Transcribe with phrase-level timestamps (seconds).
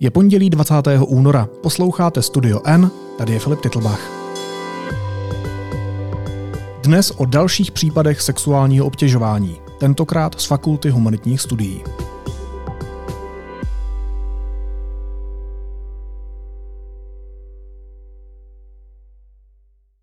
[0.00, 0.74] Je pondělí 20.
[1.06, 1.48] února.
[1.62, 4.00] Posloucháte Studio N, tady je Filip Titlbach.
[6.82, 11.82] Dnes o dalších případech sexuálního obtěžování, tentokrát z Fakulty humanitních studií.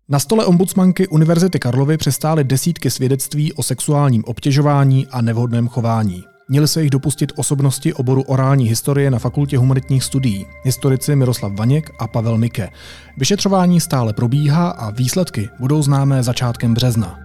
[0.08, 6.31] Na stole ombudsmanky Univerzity Karlovy přestály desítky svědectví o sexuálním obtěžování a nevhodném chování.
[6.52, 11.90] Měli se jich dopustit osobnosti oboru orální historie na Fakultě humanitních studií, historici Miroslav Vaněk
[11.98, 12.68] a Pavel Mike.
[13.16, 17.18] Vyšetřování stále probíhá a výsledky budou známé začátkem března.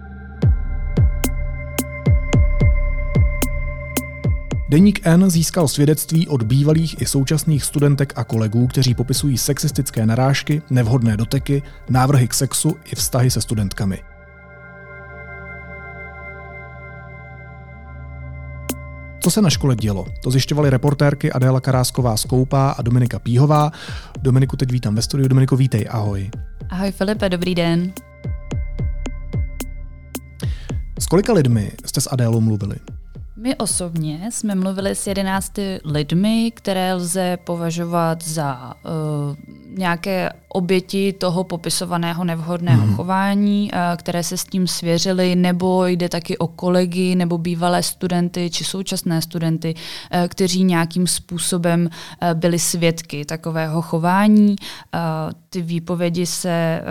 [4.68, 10.62] Deník N získal svědectví od bývalých i současných studentek a kolegů, kteří popisují sexistické narážky,
[10.70, 13.98] nevhodné doteky, návrhy k sexu i vztahy se studentkami.
[19.20, 20.06] Co se na škole dělo?
[20.22, 23.72] To zjišťovaly reportérky Adéla Karásková Skoupá a Dominika Píhová.
[24.22, 25.28] Dominiku, teď vítám ve studiu.
[25.28, 26.30] Dominiko, vítej, ahoj.
[26.70, 27.92] Ahoj Filipe, dobrý den.
[30.98, 32.76] S kolika lidmi jste s Adélou mluvili?
[33.36, 39.36] My osobně jsme mluvili s jedenácti lidmi, které lze považovat za uh,
[39.78, 42.96] nějaké oběti toho popisovaného nevhodného hmm.
[42.96, 48.50] chování, uh, které se s tím svěřily, nebo jde taky o kolegy nebo bývalé studenty
[48.50, 54.56] či současné studenty, uh, kteří nějakým způsobem uh, byli svědky takového chování.
[55.50, 56.82] Ty výpovědi se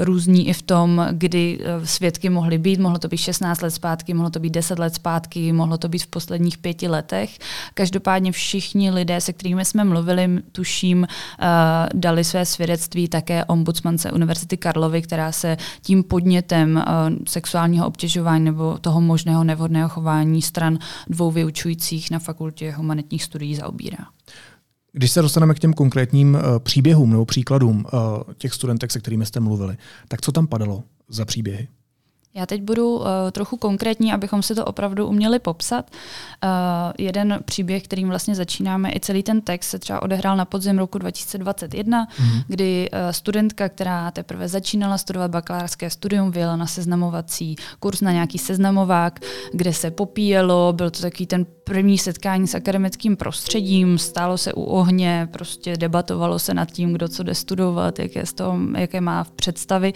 [0.00, 2.80] různí i v tom, kdy svědky mohly být.
[2.80, 6.02] Mohlo to být 16 let zpátky, mohlo to být 10 let zpátky, mohlo to být
[6.02, 7.38] v posledních pěti letech.
[7.74, 14.56] Každopádně všichni lidé, se kterými jsme mluvili, tuším, uh, dali své svědectví také ombudsmance Univerzity
[14.56, 21.30] Karlovy, která se tím podnětem uh, sexuálního obtěžování nebo toho možného nevhodného chování stran dvou
[21.30, 24.06] vyučujících na fakultě humanitních studií zaobírá.
[24.92, 28.00] Když se dostaneme k těm konkrétním uh, příběhům nebo příkladům uh,
[28.38, 29.76] těch studentek, se kterými jste mluvili,
[30.08, 31.68] tak co tam padalo za příběhy?
[32.34, 35.90] Já teď budu uh, trochu konkrétní, abychom si to opravdu uměli popsat.
[35.90, 36.50] Uh,
[36.98, 40.98] jeden příběh, kterým vlastně začínáme, i celý ten text se třeba odehrál na podzim roku
[40.98, 42.42] 2021, mm-hmm.
[42.46, 48.38] kdy uh, studentka, která teprve začínala studovat bakalářské studium, vyjela na seznamovací kurz na nějaký
[48.38, 49.20] seznamovák,
[49.52, 54.62] kde se popíjelo, byl to takový ten první setkání s akademickým prostředím, stálo se u
[54.62, 59.24] ohně, prostě debatovalo se nad tím, kdo co jde studovat, jaké, z toho, jaké má
[59.24, 59.92] v představy.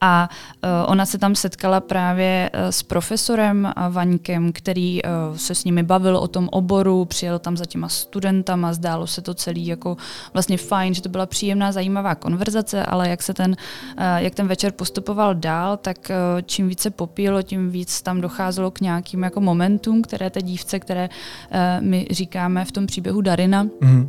[0.00, 0.28] A
[0.64, 5.82] uh, ona se tam setkala právě uh, s profesorem Vaňkem, který uh, se s nimi
[5.82, 9.96] bavil o tom oboru, přijel tam za těma studentama, zdálo se to celý jako
[10.32, 13.56] vlastně fajn, že to byla příjemná, zajímavá konverzace, ale jak se ten,
[14.16, 16.10] jak ten večer postupoval dál, tak
[16.46, 21.08] čím více popílo, tím víc tam docházelo k nějakým jako momentům, které té dívce, které
[21.50, 24.08] Eh, my říkáme v tom příběhu Darina, mm-hmm.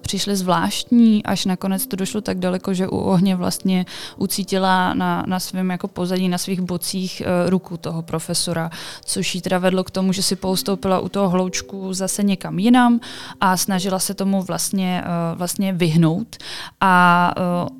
[0.00, 5.40] Přišly zvláštní, až nakonec to došlo tak daleko, že u ohně vlastně ucítila na, na
[5.40, 8.70] svém jako pozadí, na svých bocích uh, ruku toho profesora,
[9.04, 13.00] což jí teda vedlo k tomu, že si poustoupila u toho hloučku zase někam jinam
[13.40, 16.36] a snažila se tomu vlastně, uh, vlastně vyhnout.
[16.80, 17.77] A uh,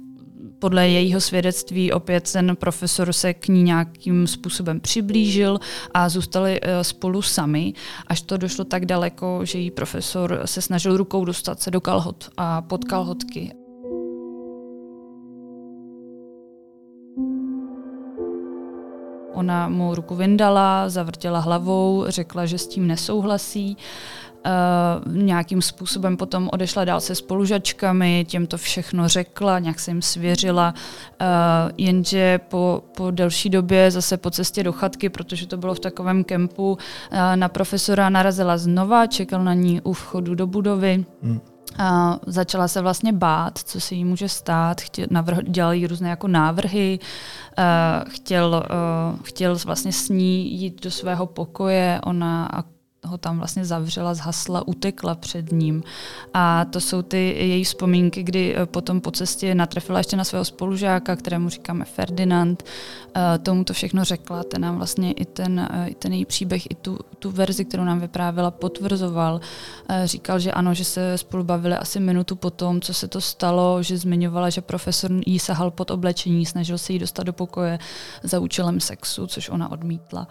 [0.59, 5.59] podle jejího svědectví opět ten profesor se k ní nějakým způsobem přiblížil
[5.95, 7.73] a zůstali eh, spolu sami,
[8.07, 12.31] až to došlo tak daleko, že jí profesor se snažil rukou dostat se do kalhot
[12.37, 13.53] a pod kalhotky.
[19.39, 23.77] Ona mu ruku vyndala, zavrtěla hlavou, řekla, že s tím nesouhlasí
[24.47, 30.03] Uh, nějakým způsobem potom odešla dál se spolužačkami, těm to všechno řekla, nějak se jim
[30.03, 30.75] svěřila,
[31.21, 31.27] uh,
[31.79, 36.25] jenže po, po delší době zase po cestě do chatky, protože to bylo v takovém
[36.25, 41.05] kempu, uh, na profesora narazila znova, čekal na ní u vchodu do budovy.
[41.23, 41.41] Hmm.
[41.81, 45.07] Uh, začala se vlastně bát, co se jí může stát, chtěl,
[45.43, 46.99] dělal jí různé jako návrhy,
[47.59, 48.65] uh, chtěl,
[49.13, 52.49] uh, chtěl vlastně s ní jít do svého pokoje, ona
[53.05, 55.83] ho tam vlastně zavřela, zhasla, utekla před ním.
[56.35, 60.45] A to jsou ty její vzpomínky, kdy eh, potom po cestě natrefila ještě na svého
[60.45, 62.65] spolužáka, kterému říkáme Ferdinand.
[63.17, 66.71] Eh, tomu to všechno řekla, ten nám vlastně i ten, eh, i ten její příběh,
[66.71, 69.41] i tu, tu verzi, kterou nám vyprávěla, potvrzoval.
[70.05, 73.99] Říkal, že ano, že se spolu bavili asi minutu potom, co se to stalo, že
[73.99, 77.79] zmiňovala, že profesor jí sahal pod oblečení, snažil se jí dostat do pokoje
[78.23, 80.29] za účelem sexu, což ona odmítla.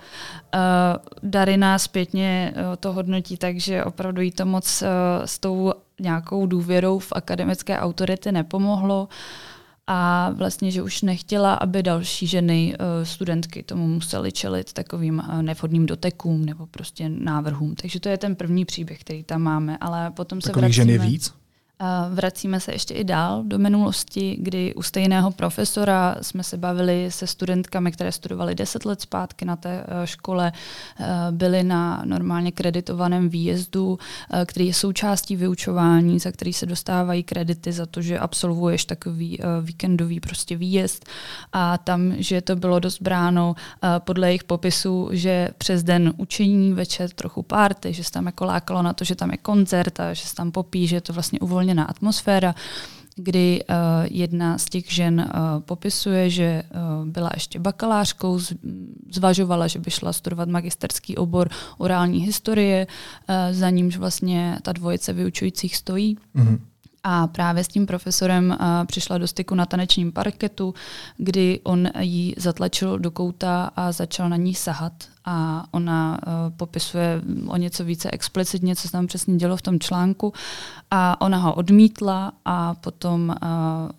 [1.24, 4.88] Darina zpětně to hodnotí tak, že opravdu jí to moc eh,
[5.26, 9.08] s tou nějakou důvěrou v akademické autority nepomohlo
[9.88, 15.44] a vlastně, že už nechtěla, aby další ženy, eh, studentky tomu musely čelit takovým eh,
[15.44, 17.76] nevhodným dotekům nebo prostě návrhům.
[17.76, 20.74] Takže to je ten první příběh, který tam máme, ale potom Takových se vracíme...
[20.74, 21.34] žen je víc?
[22.10, 27.28] Vracíme se ještě i dál do minulosti, kdy u stejného profesora jsme se bavili se
[27.28, 30.52] studentkami, které studovaly deset let zpátky na té eh, škole,
[31.00, 34.00] eh, byly na normálně kreditovaném výjezdu,
[34.34, 39.40] eh, který je součástí vyučování, za který se dostávají kredity za to, že absolvuješ takový
[39.62, 41.06] víkendový prostě výjezd.
[41.54, 43.56] A tam, že to bylo dost bráno
[44.00, 48.82] podle jejich popisu, že přes den učení, večer trochu párty, že se tam jako lákalo
[48.82, 51.40] na to, že tam je koncert a že se tam popí, že je to vlastně
[51.40, 52.56] uvolněné uvolněná atmosféra,
[53.16, 53.76] kdy uh,
[54.12, 58.40] jedna z těch žen uh, popisuje, že uh, byla ještě bakalářkou,
[59.12, 65.14] zvažovala, že by šla studovat magisterský obor orální historie, uh, za nímž vlastně ta dvojice
[65.14, 66.18] vyučujících stojí.
[66.36, 66.60] Mm-hmm.
[67.04, 70.74] A právě s tím profesorem uh, přišla do styku na tanečním parketu,
[71.18, 74.94] kdy on ji zatlačil do kouta a začal na ní sahat
[75.28, 79.80] a ona uh, popisuje o něco více explicitně, co se tam přesně dělo v tom
[79.80, 80.34] článku.
[80.92, 83.38] A ona ho odmítla a potom uh,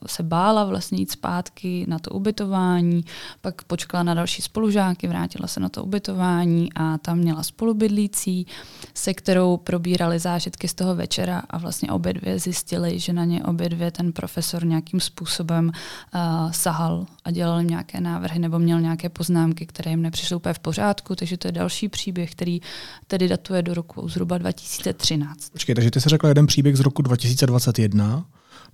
[0.06, 3.04] se bála vlastně jít zpátky na to ubytování,
[3.40, 8.46] pak počkala na další spolužáky, vrátila se na to ubytování a tam měla spolubydlící,
[8.94, 13.44] se kterou probírali zážitky z toho večera a vlastně obě dvě zjistili, že na ně
[13.44, 15.66] obě dvě ten profesor nějakým způsobem
[16.14, 20.58] uh, sahal a dělal nějaké návrhy nebo měl nějaké poznámky, které jim nepřišly úplně v
[20.58, 22.60] pořádku, takže to je další příběh, který
[23.06, 25.50] tedy datuje do roku zhruba 2013.
[25.50, 28.26] Počkej, takže ty jsi řekla jeden příběh z roku 2021,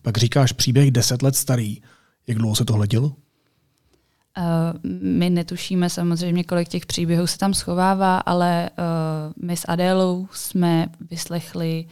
[0.03, 1.83] pak říkáš příběh 10 let starý.
[2.27, 3.07] Jak dlouho se to hledělo?
[3.07, 10.29] Uh, my netušíme samozřejmě, kolik těch příběhů se tam schovává, ale uh, my s Adélou
[10.33, 11.87] jsme vyslechli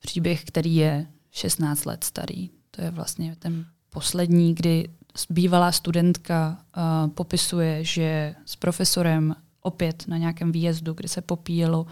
[0.00, 2.50] příběh, který je 16 let starý.
[2.70, 4.88] To je vlastně ten poslední, kdy
[5.30, 11.88] bývalá studentka uh, popisuje, že s profesorem opět na nějakém výjezdu, kde se popíjelo, uh,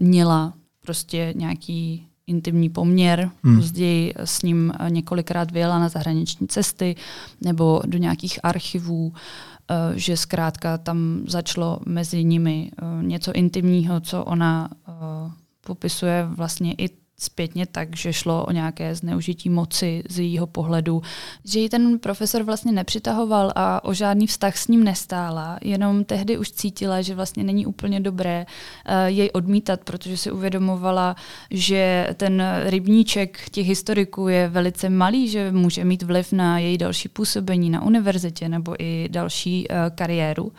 [0.00, 3.30] měla prostě nějaký intimní poměr.
[3.42, 3.56] Hmm.
[3.56, 6.96] Později s ním několikrát vyjela na zahraniční cesty
[7.40, 9.14] nebo do nějakých archivů, uh,
[9.94, 14.94] že zkrátka tam začalo mezi nimi uh, něco intimního, co ona uh,
[15.66, 21.02] popisuje vlastně i zpětně tak, že šlo o nějaké zneužití moci z jejího pohledu,
[21.44, 26.38] že ji ten profesor vlastně nepřitahoval a o žádný vztah s ním nestála, jenom tehdy
[26.38, 31.16] už cítila, že vlastně není úplně dobré uh, jej odmítat, protože si uvědomovala,
[31.50, 37.08] že ten rybníček těch historiků je velice malý, že může mít vliv na její další
[37.08, 40.52] působení na univerzitě nebo i další uh, kariéru.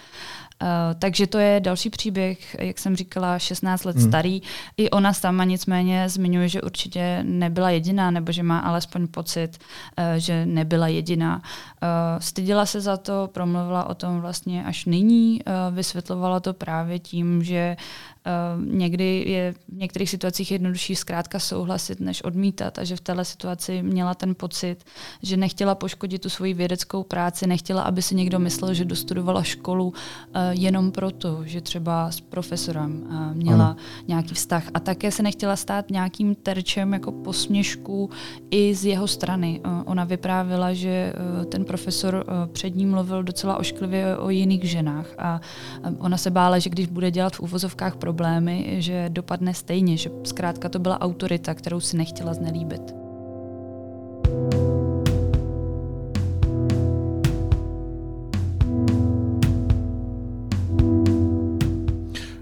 [0.64, 4.08] Uh, takže to je další příběh, jak jsem říkala, 16 let hmm.
[4.08, 4.42] starý.
[4.78, 10.06] I ona sama nicméně zmiňuje, že určitě nebyla jediná, nebo že má alespoň pocit, uh,
[10.18, 11.36] že nebyla jediná.
[11.36, 17.44] Uh, styděla se za to, promluvila o tom vlastně až nyní, vysvětlovala to právě tím,
[17.44, 17.78] že
[18.66, 23.84] někdy je v některých situacích jednodušší zkrátka souhlasit, než odmítat a že v této situaci
[23.84, 24.84] měla ten pocit,
[25.24, 29.88] že nechtěla poškodit tu svoji vědeckou práci, nechtěla, aby si někdo myslel, že dostudovala školu
[29.88, 29.94] uh,
[30.52, 33.76] jenom proto, že třeba s profesorem uh, měla ano.
[34.08, 38.10] nějaký vztah a také se nechtěla stát nějakým terčem jako posměšku
[38.52, 39.62] i z jeho strany.
[39.66, 41.14] Uh, ona vyprávila, že
[41.50, 45.42] ten profesor před ním mluvil docela ošklivě o jiných ženách a
[46.00, 50.10] ona se bála, že když bude dělat v úvozovkách pro problémy, že dopadne stejně, že
[50.24, 52.82] zkrátka to byla autorita, kterou si nechtěla znelíbit.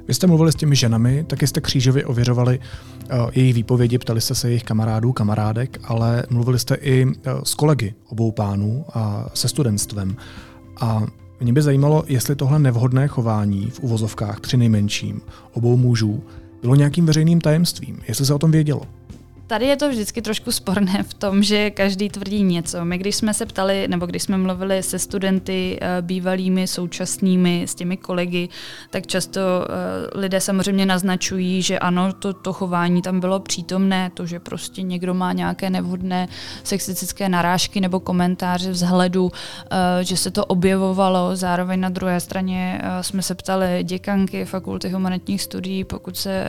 [0.08, 4.36] Vy jste mluvili s těmi ženami, taky jste křížově ověřovali uh, jejich výpovědi, ptali jste
[4.36, 7.14] se jejich kamarádů, kamarádek, ale mluvili jste i uh,
[7.44, 10.16] s kolegy obou pánů a se studentstvem.
[10.82, 11.04] A
[11.44, 15.22] mě by zajímalo, jestli tohle nevhodné chování v uvozovkách při nejmenším
[15.54, 16.24] obou mužů
[16.62, 18.82] bylo nějakým veřejným tajemstvím, jestli se o tom vědělo.
[19.52, 22.86] Tady je to vždycky trošku sporné v tom, že každý tvrdí něco.
[22.86, 27.76] My, když jsme se ptali, nebo když jsme mluvili se studenty eh, bývalými, současnými, s
[27.76, 28.50] těmi kolegy,
[28.90, 34.26] tak často eh, lidé samozřejmě naznačují, že ano, to, to chování tam bylo přítomné, to,
[34.26, 36.28] že prostě někdo má nějaké nevhodné
[36.64, 39.32] sexistické narážky nebo komentáře vzhledu,
[39.72, 41.36] eh, že se to objevovalo.
[41.36, 46.46] Zároveň na druhé straně jsme se ptali děkanky fakulty humanitních studií, pokud se,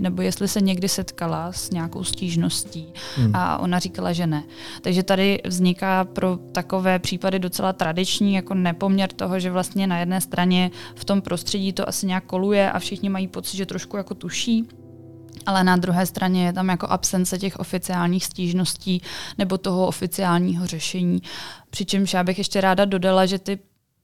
[0.00, 2.92] nebo jestli se někdy setkala s nějakou stížností možností.
[3.16, 3.36] Hmm.
[3.36, 4.42] A ona říkala, že ne.
[4.82, 10.20] Takže tady vzniká pro takové případy docela tradiční jako nepoměr toho, že vlastně na jedné
[10.20, 14.14] straně v tom prostředí to asi nějak koluje a všichni mají pocit, že trošku jako
[14.14, 14.68] tuší,
[15.46, 19.02] ale na druhé straně je tam jako absence těch oficiálních stížností
[19.38, 21.22] nebo toho oficiálního řešení.
[21.70, 23.58] Přičemž já bych ještě ráda dodala, že ty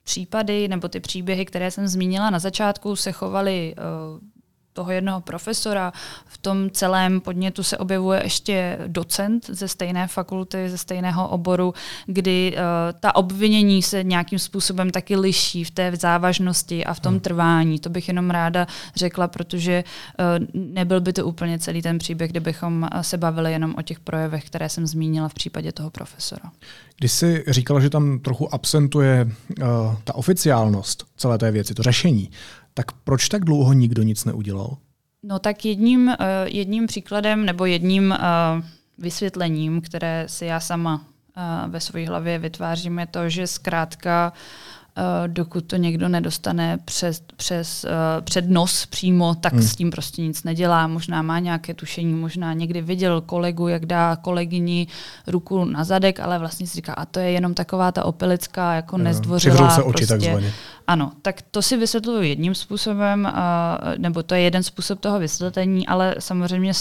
[0.04, 4.37] případy nebo ty příběhy, které jsem zmínila na začátku, se chovaly uh,
[4.78, 5.92] toho jednoho profesora.
[6.26, 11.74] V tom celém podnětu se objevuje ještě docent ze stejné fakulty, ze stejného oboru,
[12.06, 12.62] kdy uh,
[13.00, 17.20] ta obvinění se nějakým způsobem taky liší v té závažnosti a v tom hmm.
[17.20, 17.78] trvání.
[17.78, 18.66] To bych jenom ráda
[18.96, 23.82] řekla, protože uh, nebyl by to úplně celý ten příběh, kdybychom se bavili jenom o
[23.82, 26.50] těch projevech, které jsem zmínila v případě toho profesora.
[26.98, 29.66] Když jsi říkala, že tam trochu absentuje uh,
[30.04, 32.30] ta oficiálnost celé té věci, to řešení,
[32.78, 34.76] tak proč tak dlouho nikdo nic neudělal?
[35.22, 38.64] No tak jedním, uh, jedním příkladem nebo jedním uh,
[38.98, 44.77] vysvětlením, které si já sama uh, ve své hlavě vytvářím, je to, že zkrátka Eh,
[45.26, 49.62] dokud to někdo nedostane přes, přes, uh, před nos přímo, tak hmm.
[49.62, 50.86] s tím prostě nic nedělá.
[50.86, 54.86] Možná má nějaké tušení, možná někdy viděl kolegu, jak dá kolegyni
[55.26, 58.98] ruku na zadek, ale vlastně si říká, a to je jenom taková ta opilická, jako
[58.98, 59.04] jo.
[59.04, 59.70] nezdvořilá.
[59.70, 60.06] se oči prostě.
[60.06, 60.52] takzvaně.
[60.86, 65.86] Ano, tak to si vysvětluju jedním způsobem, uh, nebo to je jeden způsob toho vysvětlení,
[65.86, 66.72] ale samozřejmě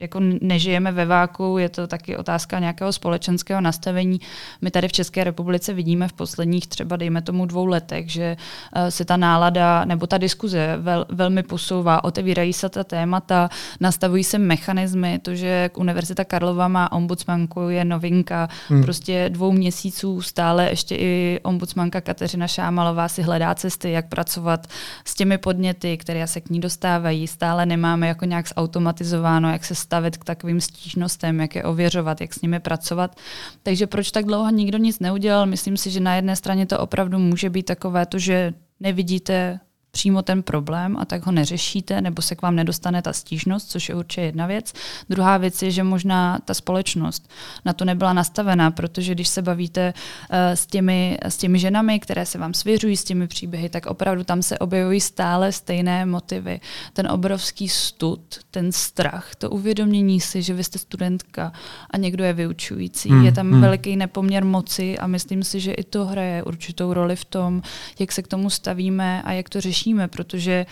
[0.00, 4.20] jako nežijeme ve váku, je to taky otázka nějakého společenského nastavení.
[4.60, 8.36] My tady v České republice vidíme v posledních třeba, dejme tomu, dvou letech, že
[8.74, 13.48] eh, se ta nálada nebo ta diskuze vel, velmi posouvá, otevírají se ta témata,
[13.80, 18.82] nastavují se mechanismy, to, že Univerzita Karlova má ombudsmanku, je novinka, hmm.
[18.82, 24.66] prostě dvou měsíců stále ještě i ombudsmanka Kateřina Šámalová si hledá cesty, jak pracovat
[25.04, 27.26] s těmi podněty, které se k ní dostávají.
[27.26, 32.34] Stále nemáme jako nějak zautomatizováno, jak se stavit k takovým stížnostem, jak je ověřovat, jak
[32.34, 33.16] s nimi pracovat.
[33.62, 35.46] Takže proč tak dlouho nikdo nic neudělal?
[35.46, 39.60] Myslím si, že na jedné straně to opravdu může být takové to, že nevidíte
[39.96, 43.88] přímo ten problém a tak ho neřešíte, nebo se k vám nedostane ta stížnost, což
[43.88, 44.72] je určitě jedna věc.
[45.08, 47.30] Druhá věc je, že možná ta společnost
[47.64, 52.26] na to nebyla nastavená, protože když se bavíte uh, s, těmi, s těmi ženami, které
[52.26, 56.60] se vám svěřují s těmi příběhy, tak opravdu tam se objevují stále stejné motivy.
[56.92, 61.52] Ten obrovský stud, ten strach, to uvědomění si, že vy jste studentka
[61.90, 63.08] a někdo je vyučující.
[63.08, 63.60] Hmm, je tam hmm.
[63.60, 67.62] veliký nepoměr moci a myslím si, že i to hraje určitou roli v tom,
[67.98, 70.66] jak se k tomu stavíme a jak to řešíme řešíme, protože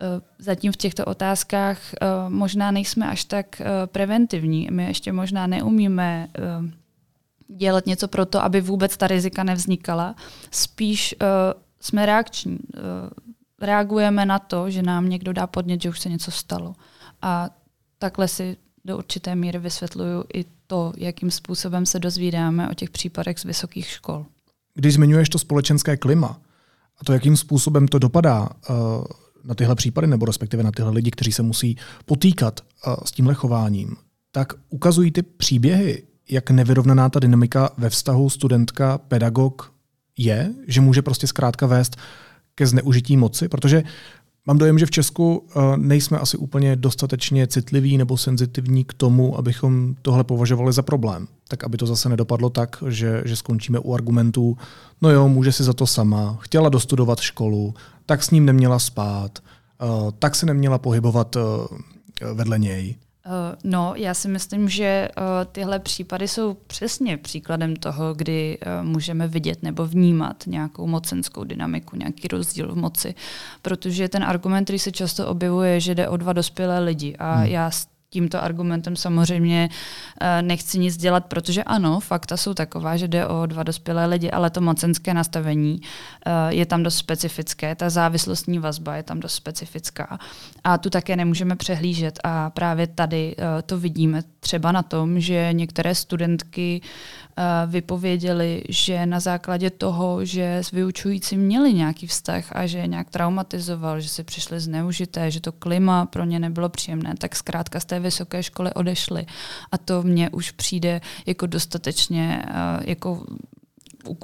[0.00, 4.68] eh, zatím v těchto otázkách eh, možná nejsme až tak eh, preventivní.
[4.70, 6.28] My ještě možná neumíme
[7.48, 10.14] dělat něco pro to, aby vůbec ta rizika nevznikala.
[10.50, 11.14] Spíš
[11.80, 12.58] jsme reakční.
[13.60, 16.74] Reagujeme na to, že nám někdo dá podnět, že už se něco stalo.
[17.22, 17.50] A
[17.98, 23.38] takhle si do určité míry vysvětluju i to, jakým způsobem se dozvídáme o těch případech
[23.38, 24.26] z vysokých škol.
[24.74, 26.40] Když zmiňuješ to společenské klima,
[27.02, 28.76] a to, jakým způsobem to dopadá uh,
[29.44, 33.34] na tyhle případy, nebo respektive na tyhle lidi, kteří se musí potýkat uh, s tímhle
[33.34, 33.96] chováním,
[34.32, 39.72] tak ukazují ty příběhy, jak nevyrovnaná ta dynamika ve vztahu studentka-pedagog
[40.18, 41.96] je, že může prostě zkrátka vést
[42.54, 43.82] ke zneužití moci, protože
[44.46, 49.38] Mám dojem, že v Česku eh, nejsme asi úplně dostatečně citliví nebo senzitivní k tomu,
[49.38, 51.28] abychom tohle považovali za problém.
[51.48, 54.56] Tak aby to zase nedopadlo tak, že, že skončíme u argumentů,
[55.02, 57.74] no jo, může si za to sama, chtěla dostudovat školu,
[58.06, 59.86] tak s ním neměla spát, eh,
[60.18, 62.96] tak se neměla pohybovat eh, vedle něj.
[63.26, 63.32] Uh,
[63.64, 69.28] no, já si myslím, že uh, tyhle případy jsou přesně příkladem toho, kdy uh, můžeme
[69.28, 73.14] vidět nebo vnímat nějakou mocenskou dynamiku, nějaký rozdíl v moci.
[73.62, 77.16] Protože ten argument, který se často objevuje, že jde o dva dospělé lidi.
[77.16, 77.46] A hmm.
[77.46, 77.70] já
[78.12, 79.68] tímto argumentem samozřejmě
[80.20, 84.30] eh, nechci nic dělat, protože ano, fakta jsou taková, že jde o dva dospělé lidi,
[84.30, 89.34] ale to mocenské nastavení eh, je tam dost specifické, ta závislostní vazba je tam dost
[89.34, 90.18] specifická
[90.64, 95.48] a tu také nemůžeme přehlížet a právě tady eh, to vidíme třeba na tom, že
[95.52, 96.80] některé studentky
[97.66, 103.10] vypověděli, že na základě toho, že s vyučujícím měli nějaký vztah a že je nějak
[103.10, 107.84] traumatizoval, že se přišli zneužité, že to klima pro ně nebylo příjemné, tak zkrátka z
[107.84, 109.26] té vysoké školy odešli.
[109.72, 112.44] A to mně už přijde jako dostatečně
[112.84, 113.26] jako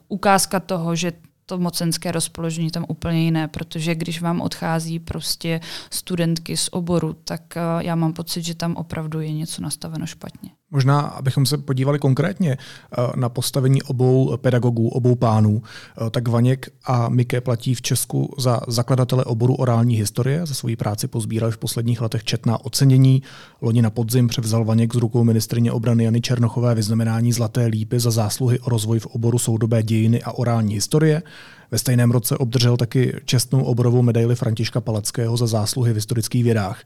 [0.08, 1.12] ukázka toho, že
[1.46, 5.60] to mocenské rozpoložení tam úplně jiné, protože když vám odchází prostě
[5.90, 10.50] studentky z oboru, tak já mám pocit, že tam opravdu je něco nastaveno špatně.
[10.70, 16.70] Možná, abychom se podívali konkrétně eh, na postavení obou pedagogů, obou pánů, eh, tak Vaněk
[16.84, 20.46] a Mike platí v Česku za zakladatele oboru orální historie.
[20.46, 23.22] Za svoji práci pozbírali v posledních letech četná ocenění.
[23.60, 28.10] Loni na podzim převzal Vaněk z rukou ministrině obrany Jany Černochové vyznamenání Zlaté lípy za
[28.10, 31.22] zásluhy o rozvoj v oboru soudobé dějiny a orální historie.
[31.70, 36.82] Ve stejném roce obdržel taky čestnou oborovou medaili Františka Palackého za zásluhy v historických vědách.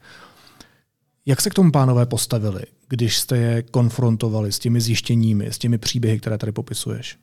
[1.26, 5.78] Jak se k tomu pánové postavili, když jste je konfrontovali s těmi zjištěními, s těmi
[5.78, 7.18] příběhy, které tady popisuješ?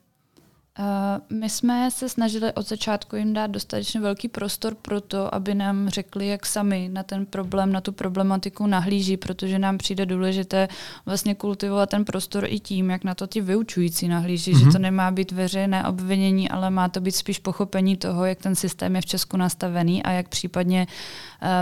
[1.30, 5.90] My jsme se snažili od začátku jim dát dostatečně velký prostor pro to, aby nám
[5.90, 10.68] řekli, jak sami na ten problém, na tu problematiku nahlíží, protože nám přijde důležité
[11.06, 14.60] vlastně kultivovat ten prostor i tím, jak na to ti vyučující nahlíží, mm-hmm.
[14.60, 14.72] že mhm.
[14.72, 18.96] to nemá být veřejné obvinění, ale má to být spíš pochopení toho, jak ten systém
[18.96, 20.88] je v Česku nastavený a jak případně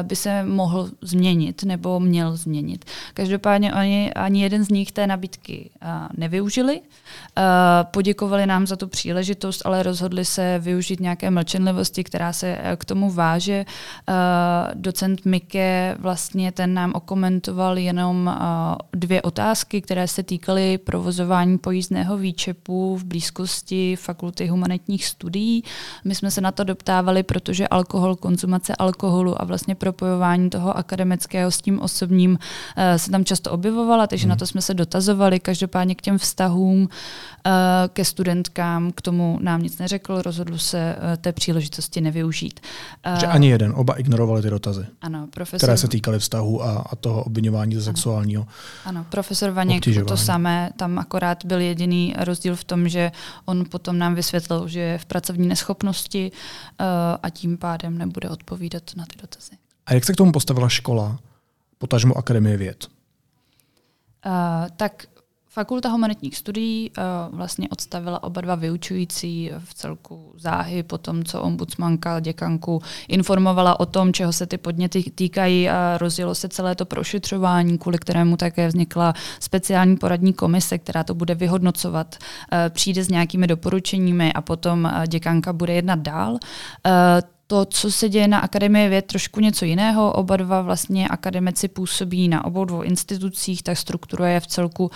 [0.03, 2.85] by se mohl změnit nebo měl změnit.
[3.13, 5.69] Každopádně oni, ani jeden z nich té nabídky
[6.17, 6.81] nevyužili.
[7.91, 12.75] Poděkovali nám za tu příležitost příležitost, ale rozhodli se využít nějaké mlčenlivosti, která se eh,
[12.75, 13.65] k tomu váže.
[14.09, 14.15] Uh,
[14.73, 22.17] docent Mike vlastně ten nám okomentoval jenom uh, dvě otázky, které se týkaly provozování pojízdného
[22.17, 25.63] výčepu v blízkosti fakulty humanitních studií.
[26.05, 31.51] My jsme se na to doptávali, protože alkohol, konzumace alkoholu a vlastně propojování toho akademického
[31.51, 32.39] s tím osobním
[32.97, 34.29] se tam často objevovala, takže hmm.
[34.29, 35.39] na to jsme se dotazovali.
[35.39, 36.89] Každopádně k těm vztahům
[37.93, 42.59] ke studentkám, k tomu nám nic neřekl, rozhodl se eh, té příležitosti nevyužít.
[43.19, 46.95] Že ani jeden, oba ignorovali ty dotazy, ano, profesor, které se týkaly vztahu a, a
[46.95, 48.47] toho obvinování ze sexuálního
[48.85, 53.11] Ano, profesor Vaněk to samé, tam akorát byl jediný rozdíl v tom, že
[53.45, 56.85] on potom nám vysvětlil, že je v pracovní neschopnosti uh,
[57.23, 59.51] a tím pádem nebude odpovídat na ty dotazy.
[59.85, 61.19] A jak se k tomu postavila škola,
[61.77, 62.87] potažmo Akademie věd?
[64.25, 64.31] Uh,
[64.75, 65.07] tak
[65.57, 67.03] Fakulta humanitních studií uh,
[67.37, 73.85] vlastně odstavila oba dva vyučující v celku záhy po tom, co ombudsmanka děkanku informovala o
[73.85, 78.67] tom, čeho se ty podněty týkají a rozjelo se celé to prošetřování, kvůli kterému také
[78.67, 84.91] vznikla speciální poradní komise, která to bude vyhodnocovat, uh, přijde s nějakými doporučeními a potom
[85.07, 86.37] děkanka bude jednat dál.
[87.49, 90.11] To, co se děje na Akademii věd, trošku něco jiného.
[90.11, 94.89] Oba dva vlastně akademici působí na obou dvou institucích, tak struktura je v celku uh,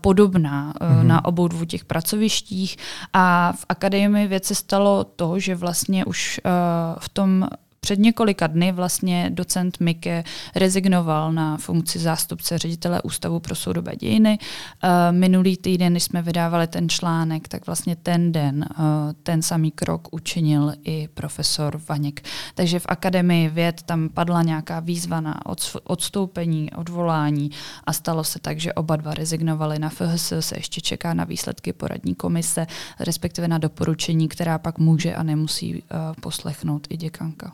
[0.00, 1.06] podobná uh, mm-hmm.
[1.06, 2.76] na obou dvou těch pracovištích.
[3.12, 6.50] A v Akademii věd se stalo to, že vlastně už uh,
[6.98, 7.48] v tom
[7.90, 14.38] před několika dny vlastně docent Mike rezignoval na funkci zástupce ředitele Ústavu pro soudobé dějiny.
[14.82, 18.76] Eh, minulý týden, když jsme vydávali ten článek, tak vlastně ten den eh,
[19.22, 22.22] ten samý krok učinil i profesor Vaněk.
[22.54, 25.40] Takže v Akademii věd tam padla nějaká výzva na
[25.84, 27.50] odstoupení, odvolání
[27.84, 29.78] a stalo se tak, že oba dva rezignovali.
[29.78, 32.66] Na FHS se ještě čeká na výsledky poradní komise,
[33.00, 35.80] respektive na doporučení, která pak může a nemusí uh,
[36.20, 37.52] poslechnout i děkanka.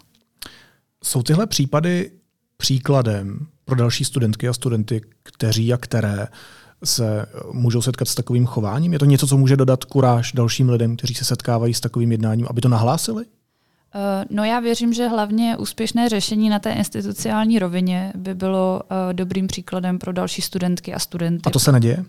[1.07, 2.11] Jsou tyhle případy
[2.57, 6.27] příkladem pro další studentky a studenty, kteří a které
[6.85, 8.93] se můžou setkat s takovým chováním?
[8.93, 12.47] Je to něco, co může dodat kuráž dalším lidem, kteří se setkávají s takovým jednáním,
[12.51, 13.25] aby to nahlásili?
[13.95, 19.13] Eh, no já věřím, že hlavně úspěšné řešení na té institucionální rovině by bylo uh,
[19.13, 21.43] dobrým příkladem pro další studentky a studenty.
[21.47, 22.05] A to se neděje?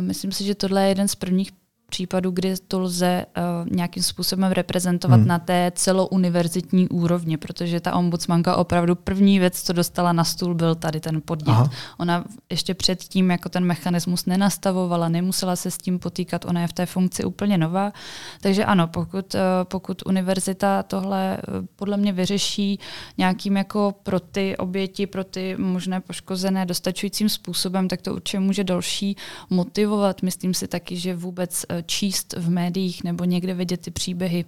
[0.00, 1.52] Myslím si, že tohle je jeden z prvních
[1.90, 5.28] případů, kdy to lze uh, nějakým způsobem reprezentovat hmm.
[5.28, 10.74] na té celouniverzitní úrovni, protože ta ombudsmanka opravdu první věc, co dostala na stůl, byl
[10.74, 11.52] tady ten podnět.
[11.52, 11.70] Aha.
[11.98, 16.72] Ona ještě předtím jako ten mechanismus nenastavovala, nemusela se s tím potýkat, ona je v
[16.72, 17.92] té funkci úplně nová.
[18.40, 22.78] Takže ano, pokud, uh, pokud univerzita tohle uh, podle mě vyřeší
[23.18, 28.64] nějakým jako pro ty oběti, pro ty možné poškozené dostačujícím způsobem, tak to určitě může
[28.64, 29.16] další
[29.50, 30.22] motivovat.
[30.22, 34.44] Myslím si taky, že vůbec číst v médiích nebo někde vidět ty příběhy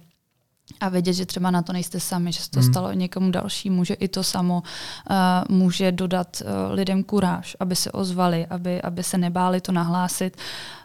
[0.79, 2.69] a vědět, že třeba na to nejste sami, že se to hmm.
[2.69, 4.63] stalo někomu dalšímu, že i to samo
[5.09, 5.15] uh,
[5.57, 10.37] může dodat uh, lidem kuráž, aby se ozvali, aby, aby se nebáli to nahlásit.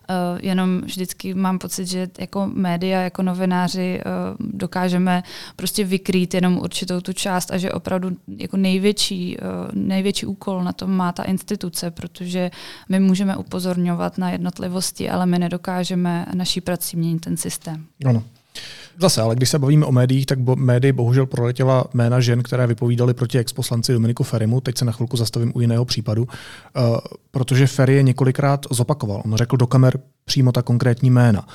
[0.08, 5.22] Uh, jenom vždycky mám pocit, že jako média, jako novináři uh, dokážeme
[5.56, 10.72] prostě vykrýt jenom určitou tu část a že opravdu jako největší, uh, největší úkol na
[10.72, 12.50] tom má ta instituce, protože
[12.88, 17.86] my můžeme upozorňovat na jednotlivosti, ale my nedokážeme naší prací měnit ten systém.
[18.06, 18.22] Ano.
[19.00, 22.66] Zase, ale když se bavíme o médiích, tak bo, médii bohužel proletěla jména žen, které
[22.66, 24.60] vypovídaly proti exposlanci Dominiku Ferimu.
[24.60, 26.96] Teď se na chvilku zastavím u jiného případu, uh,
[27.30, 29.22] protože Ferry je několikrát zopakoval.
[29.24, 31.46] On řekl do kamer přímo ta konkrétní jména.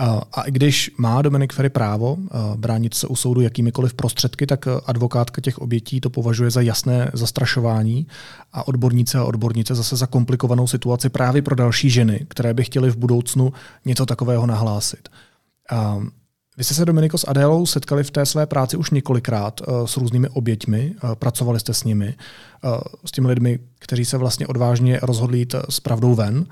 [0.00, 4.46] Uh, a i když má Dominik Ferry právo uh, bránit se u soudu jakýmikoliv prostředky,
[4.46, 8.06] tak advokátka těch obětí to považuje za jasné zastrašování
[8.52, 12.90] a odborníci a odbornice zase za komplikovanou situaci právě pro další ženy, které by chtěly
[12.90, 13.52] v budoucnu
[13.84, 15.08] něco takového nahlásit.
[16.56, 19.96] Vy jste se, Dominiko, s Adélou setkali v té své práci už několikrát uh, s
[19.96, 22.14] různými oběťmi, uh, pracovali jste s nimi,
[22.64, 26.46] uh, s těmi lidmi, kteří se vlastně odvážně rozhodli jít s pravdou ven.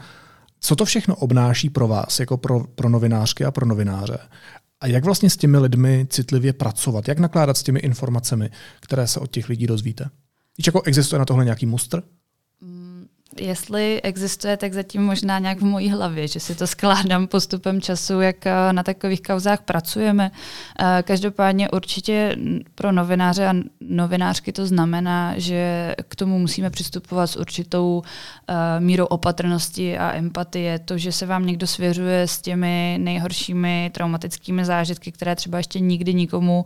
[0.60, 4.18] Co to všechno obnáší pro vás, jako pro, pro novinářky a pro novináře?
[4.80, 7.08] A jak vlastně s těmi lidmi citlivě pracovat?
[7.08, 10.10] Jak nakládat s těmi informacemi, které se od těch lidí dozvíte?
[10.58, 12.02] Víš, jako existuje na tohle nějaký mustr?
[12.60, 12.91] Mm,
[13.40, 18.20] jestli existuje, tak zatím možná nějak v mojí hlavě, že si to skládám postupem času,
[18.20, 20.30] jak eh, na takových kauzách pracujeme.
[20.80, 22.36] Eh, každopádně určitě
[22.74, 28.02] pro novináře a novinářky to znamená, že k tomu musíme přistupovat s určitou
[28.48, 30.78] eh, mírou opatrnosti a empatie.
[30.78, 36.14] To, že se vám někdo svěřuje s těmi nejhoršími traumatickými zážitky, které třeba ještě nikdy
[36.14, 36.64] nikomu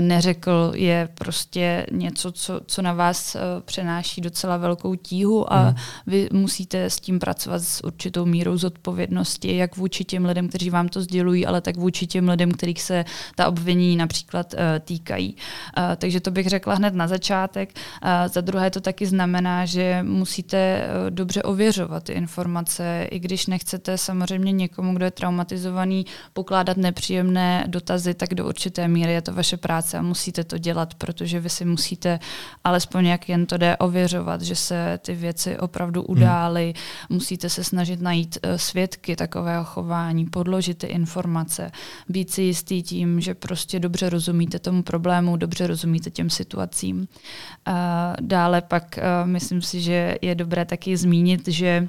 [0.00, 6.28] neřekl, je prostě něco, co, co na vás přenáší docela velkou tíhu a hmm vy
[6.32, 11.02] musíte s tím pracovat s určitou mírou zodpovědnosti, jak vůči těm lidem, kteří vám to
[11.02, 15.36] sdělují, ale tak vůči těm lidem, kterých se ta obvinění například uh, týkají.
[15.78, 17.72] Uh, takže to bych řekla hned na začátek.
[18.04, 23.46] Uh, za druhé to taky znamená, že musíte uh, dobře ověřovat ty informace, i když
[23.46, 29.32] nechcete samozřejmě někomu, kdo je traumatizovaný, pokládat nepříjemné dotazy, tak do určité míry je to
[29.32, 32.18] vaše práce a musíte to dělat, protože vy si musíte
[32.64, 36.64] alespoň jak jen to jde ověřovat, že se ty věci opravdu opravdu udály.
[36.64, 37.16] Hmm.
[37.16, 41.70] Musíte se snažit najít uh, svědky takového chování, podložit ty informace,
[42.08, 46.98] být si jistý tím, že prostě dobře rozumíte tomu problému, dobře rozumíte těm situacím.
[46.98, 47.74] Uh,
[48.20, 51.88] dále pak uh, myslím si, že je dobré taky zmínit, že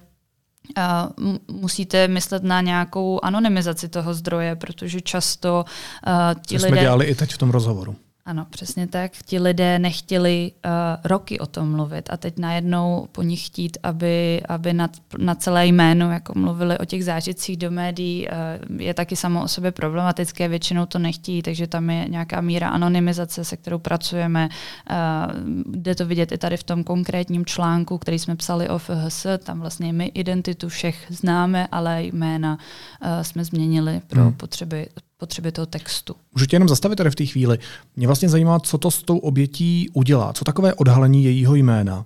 [0.77, 6.67] Uh, musíte myslet na nějakou anonymizaci toho zdroje, protože často uh, ti My lidé...
[6.67, 7.95] jsme dělali i teď v tom rozhovoru.
[8.25, 9.11] Ano, přesně tak.
[9.25, 10.71] Ti lidé nechtěli uh,
[11.03, 15.67] roky o tom mluvit a teď najednou po nich chtít, aby, aby na, na celé
[15.67, 20.47] jméno jako mluvili o těch zážitcích do médií, uh, je taky samo o sobě problematické,
[20.47, 24.49] většinou to nechtějí, takže tam je nějaká míra anonymizace, se kterou pracujeme.
[24.89, 29.25] Uh, jde to vidět i tady v tom konkrétním článku, který jsme psali o FHS,
[29.43, 32.57] tam vlastně my identitu všech známe, ale jména
[33.01, 34.33] uh, jsme změnili pro hmm.
[34.33, 36.15] potřeby potřeby toho textu.
[36.35, 37.57] Můžu tě jenom zastavit tady v té chvíli.
[37.95, 40.33] Mě vlastně zajímá, co to s tou obětí udělá.
[40.33, 42.05] Co takové odhalení jejího jména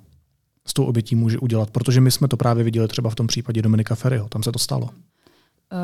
[0.67, 1.72] s tou obětí může udělat?
[1.72, 4.30] Protože my jsme to právě viděli třeba v tom případě Dominika Ferryho.
[4.30, 4.84] Tam se to stalo.
[4.84, 4.89] Uh,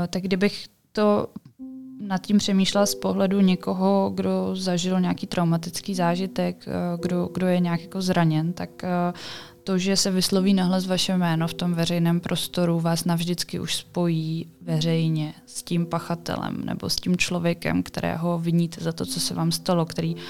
[0.10, 1.28] tak kdybych to
[2.00, 7.60] nad tím přemýšlela z pohledu někoho, kdo zažil nějaký traumatický zážitek, eh, kdo, kdo je
[7.60, 9.20] nějak jako zraněn, tak uh,
[9.64, 14.48] to, že se vysloví nahlas vaše jméno v tom veřejném prostoru, vás navždycky už spojí
[14.62, 19.52] veřejně s tím pachatelem nebo s tím člověkem, kterého viníte za to, co se vám
[19.52, 20.22] stalo, který uh,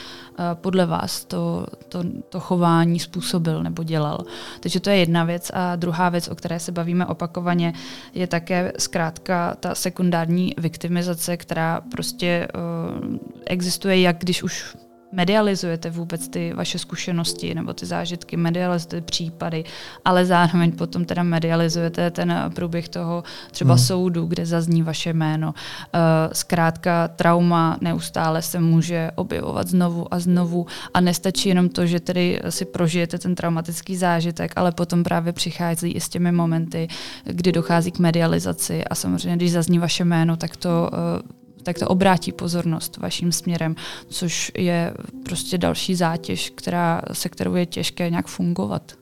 [0.54, 4.26] podle vás to, to, to chování způsobil nebo dělal.
[4.60, 5.52] Takže to je jedna věc.
[5.54, 7.74] A druhá věc, o které se bavíme opakovaně,
[8.14, 14.76] je také zkrátka ta sekundární viktimizace, která prostě uh, existuje, jak když už
[15.14, 19.64] medializujete vůbec ty vaše zkušenosti nebo ty zážitky, medializujete případy,
[20.06, 23.84] ale zároveň potom teda medializujete ten průběh toho třeba hmm.
[23.84, 25.54] soudu, kde zazní vaše jméno.
[25.94, 26.00] Eh,
[26.34, 32.40] zkrátka trauma neustále se může objevovat znovu a znovu a nestačí jenom to, že tedy
[32.50, 36.88] si prožijete ten traumatický zážitek, ale potom právě přichází i s těmi momenty,
[37.26, 41.88] kdy dochází k medializaci a samozřejmě, když zazní vaše jméno, tak to eh, tak to
[41.88, 43.76] obrátí pozornost vaším směrem,
[44.08, 44.94] což je
[45.26, 48.94] prostě další zátěž, která, se kterou je těžké nějak fungovat.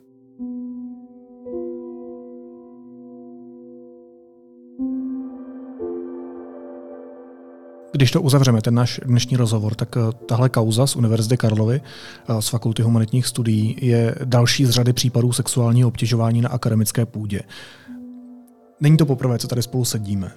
[7.93, 12.41] Když to uzavřeme, ten náš dnešní rozhovor, tak eh, tahle kauza z Univerzity Karlovy eh,
[12.41, 17.41] z Fakulty humanitních studií je další z řady případů sexuálního obtěžování na akademické půdě.
[18.79, 20.31] Není to poprvé, co tady spolu sedíme.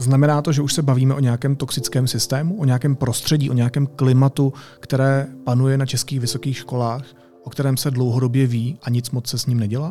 [0.00, 3.86] Znamená to, že už se bavíme o nějakém toxickém systému, o nějakém prostředí, o nějakém
[3.86, 7.04] klimatu, které panuje na českých vysokých školách,
[7.44, 9.90] o kterém se dlouhodobě ví a nic moc se s ním nedělá?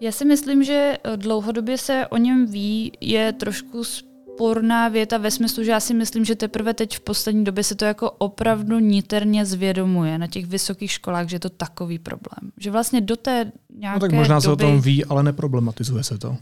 [0.00, 5.30] Já si myslím, že eh, dlouhodobě se o něm ví, je trošku sporná věta ve
[5.30, 8.78] smyslu, že já si myslím, že teprve teď v poslední době se to jako opravdu
[8.78, 12.52] niterně zvědomuje na těch vysokých školách, že je to takový problém.
[12.56, 14.42] Že vlastně do té nějaké No tak možná doby...
[14.42, 16.36] se o tom ví, ale neproblematizuje se to.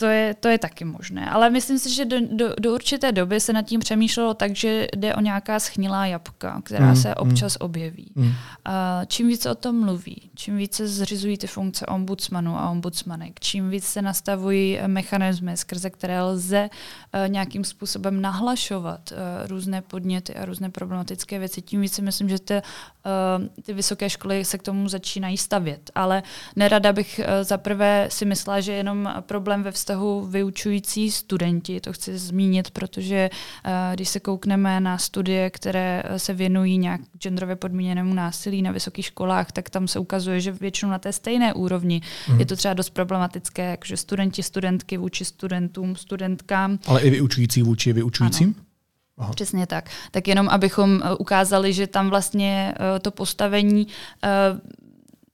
[0.00, 1.30] To je, to je taky možné.
[1.30, 4.86] Ale myslím si, že do, do, do určité doby se nad tím přemýšlelo tak, že
[4.96, 7.64] jde o nějaká schnilá jabka, která mm, se občas mm.
[7.64, 8.12] objeví.
[8.14, 8.32] Mm.
[8.64, 13.70] A čím více o tom mluví, čím více zřizují ty funkce ombudsmanů a ombudsmanek, čím
[13.70, 20.44] více se nastavují mechanismy, skrze které lze uh, nějakým způsobem nahlašovat uh, různé podněty a
[20.44, 24.88] různé problematické věci, tím více myslím, že ty, uh, ty vysoké školy se k tomu
[24.88, 25.90] začínají stavět.
[25.94, 26.22] Ale
[26.56, 31.92] nerada bych uh, zaprvé si myslela, že jenom problém ve vztahu vztahu vyučující studenti, to
[31.92, 37.56] chci zmínit, protože uh, když se koukneme na studie, které eh, se věnují nějak genderově
[37.56, 42.00] podmíněnému násilí na vysokých školách, tak tam se ukazuje, že většinou na té stejné úrovni
[42.28, 42.40] mm.
[42.40, 46.78] je to třeba dost problematické, jakože studenti, studentky vůči studentům, studentkám.
[46.86, 48.54] Ale i vyučující vůči vyučujícím?
[48.56, 48.64] Ano.
[49.18, 49.32] Aha.
[49.32, 49.90] Přesně tak.
[50.10, 53.86] Tak jenom abychom eh, ukázali, že tam vlastně to postavení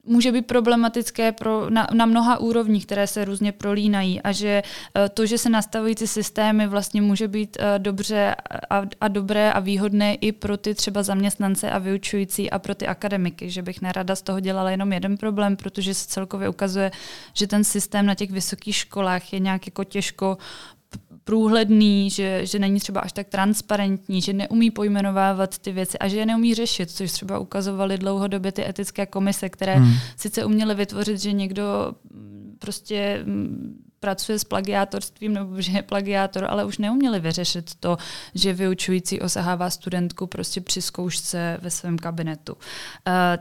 [0.07, 4.63] může být problematické pro, na, na mnoha úrovních, které se různě prolínají a že
[4.95, 8.35] eh, to, že se nastavující systémy vlastně může být eh, dobře
[8.71, 12.87] a, a dobré a výhodné i pro ty třeba zaměstnance a vyučující a pro ty
[12.87, 16.91] akademiky, že bych nerada z toho dělala jenom jeden problém, protože se celkově ukazuje,
[17.35, 20.39] že ten systém na těch vysokých školách je nějak jako těžko
[21.25, 26.17] průhledný, že, že není třeba až tak transparentní, že neumí pojmenovávat ty věci a že
[26.17, 29.95] je neumí řešit, což třeba ukazovaly dlouhodobě ty etické komise, které hmm.
[30.17, 31.95] sice uměly vytvořit, že někdo
[32.59, 37.97] prostě mm, pracuje s plagiátorstvím nebo že je plagiátor, ale už neuměli vyřešit to,
[38.35, 42.53] že vyučující osahává studentku prostě při zkoušce ve svém kabinetu.
[42.53, 42.61] Uh,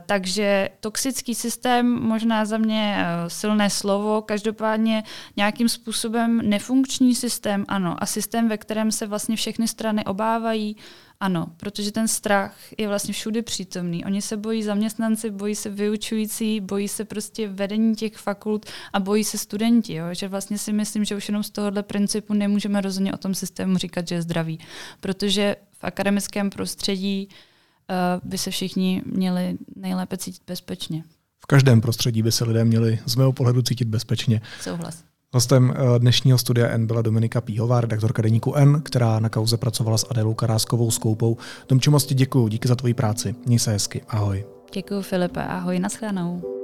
[0.06, 5.02] takže toxický systém, možná za mě uh, silné slovo, každopádně
[5.36, 10.76] nějakým způsobem nefunkční systém, ano, a systém, ve kterém se vlastně všechny strany obávají,
[11.20, 14.04] ano, protože ten strach je vlastně všude přítomný.
[14.04, 19.24] Oni se bojí zaměstnanci, bojí se vyučující, bojí se prostě vedení těch fakult a bojí
[19.24, 19.94] se studenti.
[19.94, 20.06] Jo?
[20.12, 23.78] Že vlastně si myslím, že už jenom z tohohle principu nemůžeme rozhodně o tom systému
[23.78, 24.58] říkat, že je zdravý.
[25.00, 31.04] Protože v akademickém prostředí uh, by se všichni měli nejlépe cítit bezpečně.
[31.38, 34.40] V každém prostředí by se lidé měli z mého pohledu cítit bezpečně.
[34.60, 35.04] Souhlas.
[35.34, 39.98] Hostem eh, dnešního studia N byla Dominika Píhová, redaktorka deníku N, která na kauze pracovala
[39.98, 41.36] s Adélou Karáskovou Skoupou.
[41.68, 43.34] Domču moc ti děkuju, díky za tvoji práci.
[43.46, 44.44] Měj se hezky, ahoj.
[44.74, 46.63] Děkuji Filipe, ahoj, naschledanou.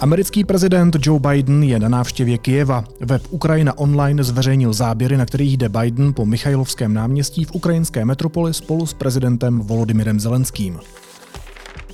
[0.00, 2.84] Americký prezident Joe Biden je na návštěvě Kijeva.
[3.00, 8.54] Web Ukrajina Online zveřejnil záběry, na kterých jde Biden po Michajlovském náměstí v ukrajinské metropoli
[8.54, 10.78] spolu s prezidentem Volodymyrem Zelenským.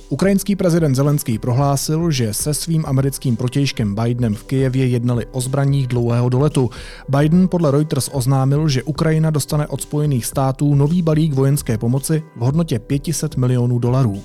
[0.09, 5.87] Ukrajinský prezident Zelenský prohlásil, že se svým americkým protějškem Bidenem v Kijevě jednali o zbraních
[5.87, 6.69] dlouhého doletu.
[7.09, 12.39] Biden podle Reuters oznámil, že Ukrajina dostane od Spojených států nový balík vojenské pomoci v
[12.39, 14.23] hodnotě 500 milionů dolarů.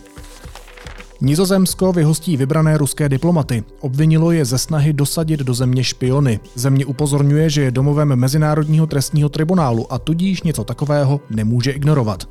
[1.24, 3.64] Nizozemsko vyhostí vybrané ruské diplomaty.
[3.80, 6.40] Obvinilo je ze snahy dosadit do země špiony.
[6.54, 12.28] Země upozorňuje, že je domovem Mezinárodního trestního tribunálu a tudíž něco takového nemůže ignorovat.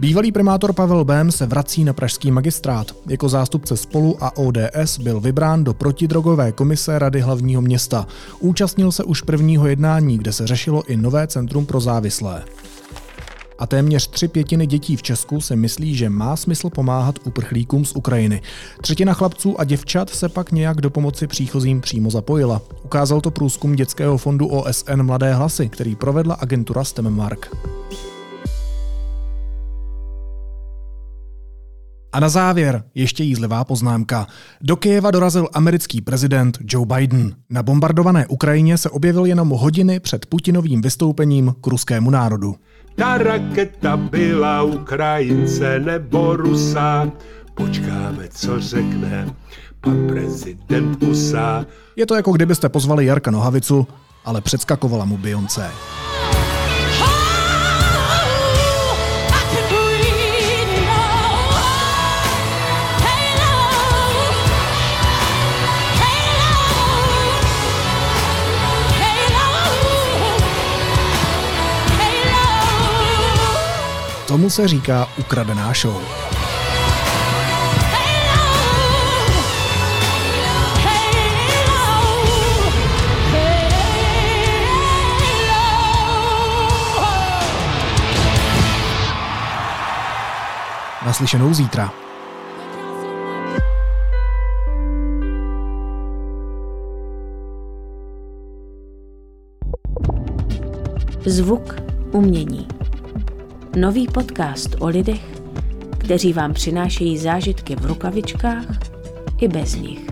[0.00, 2.92] Bývalý primátor Pavel Bém se vrací na pražský magistrát.
[3.08, 8.06] Jako zástupce spolu a ODS byl vybrán do protidrogové komise Rady hlavního města.
[8.40, 12.44] Účastnil se už prvního jednání, kde se řešilo i nové centrum pro závislé
[13.58, 17.92] a téměř tři pětiny dětí v Česku se myslí, že má smysl pomáhat uprchlíkům z
[17.96, 18.42] Ukrajiny.
[18.82, 22.62] Třetina chlapců a děvčat se pak nějak do pomoci příchozím přímo zapojila.
[22.84, 27.56] Ukázal to průzkum Dětského fondu OSN Mladé hlasy, který provedla agentura STEMmark.
[32.12, 34.26] A na závěr ještě jízlivá poznámka.
[34.60, 37.34] Do Kyjeva dorazil americký prezident Joe Biden.
[37.50, 42.54] Na bombardované Ukrajině se objevil jenom hodiny před Putinovým vystoupením k ruskému národu.
[42.98, 47.10] Ta raketa byla Ukrajince nebo Rusa.
[47.54, 49.34] Počkáme, co řekne
[49.80, 51.66] pan prezident USA.
[51.96, 53.86] Je to jako kdybyste pozvali Jarka Nohavicu,
[54.24, 55.70] ale předskakovala mu Beyoncé.
[74.48, 76.02] Se říká ukradená show.
[91.06, 91.92] Naslyšenou zítra.
[101.26, 101.74] Zvuk
[102.12, 102.77] umění.
[103.76, 105.40] Nový podcast o lidech,
[105.98, 108.64] kteří vám přinášejí zážitky v rukavičkách
[109.40, 110.06] i bez nich.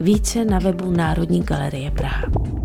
[0.00, 2.59] Více na webu Národní galerie Praha.